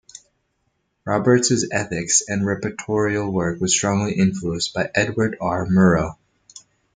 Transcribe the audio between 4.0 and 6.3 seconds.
influenced by Edward R. Murrow.